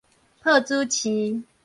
[0.41, 1.43] 朴子市